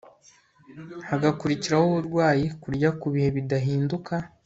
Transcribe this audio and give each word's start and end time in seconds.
hagakurikiraho 1.09 1.83
uburwayi 1.87 2.45
Kurya 2.61 2.89
ku 2.99 3.07
bihe 3.13 3.29
bidahinduka 3.35 4.13